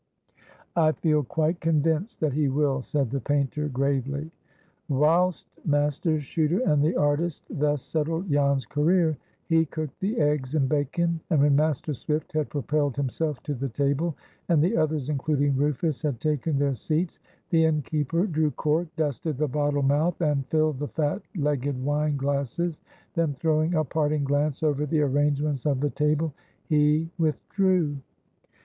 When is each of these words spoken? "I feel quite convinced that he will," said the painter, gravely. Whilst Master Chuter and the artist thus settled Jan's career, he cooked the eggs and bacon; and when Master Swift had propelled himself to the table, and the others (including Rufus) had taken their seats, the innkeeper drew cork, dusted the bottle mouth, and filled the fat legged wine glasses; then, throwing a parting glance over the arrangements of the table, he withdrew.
"I 0.75 0.93
feel 0.93 1.21
quite 1.23 1.59
convinced 1.61 2.21
that 2.21 2.33
he 2.33 2.49
will," 2.49 2.81
said 2.81 3.11
the 3.11 3.19
painter, 3.19 3.67
gravely. 3.69 4.31
Whilst 4.89 5.45
Master 5.63 6.17
Chuter 6.19 6.61
and 6.65 6.83
the 6.83 6.95
artist 6.95 7.43
thus 7.51 7.83
settled 7.83 8.27
Jan's 8.27 8.65
career, 8.65 9.15
he 9.45 9.63
cooked 9.67 9.99
the 9.99 10.19
eggs 10.19 10.55
and 10.55 10.67
bacon; 10.67 11.19
and 11.29 11.39
when 11.39 11.55
Master 11.55 11.93
Swift 11.93 12.31
had 12.31 12.49
propelled 12.49 12.95
himself 12.97 13.43
to 13.43 13.53
the 13.53 13.69
table, 13.69 14.17
and 14.49 14.63
the 14.63 14.75
others 14.75 15.07
(including 15.07 15.55
Rufus) 15.55 16.01
had 16.01 16.19
taken 16.19 16.57
their 16.57 16.73
seats, 16.73 17.19
the 17.51 17.63
innkeeper 17.65 18.25
drew 18.25 18.49
cork, 18.49 18.87
dusted 18.95 19.37
the 19.37 19.47
bottle 19.47 19.83
mouth, 19.83 20.19
and 20.19 20.47
filled 20.47 20.79
the 20.79 20.87
fat 20.87 21.21
legged 21.37 21.79
wine 21.79 22.17
glasses; 22.17 22.81
then, 23.13 23.35
throwing 23.35 23.75
a 23.75 23.83
parting 23.83 24.23
glance 24.23 24.63
over 24.63 24.87
the 24.87 25.01
arrangements 25.01 25.67
of 25.67 25.79
the 25.79 25.91
table, 25.91 26.33
he 26.67 27.07
withdrew. 27.19 27.97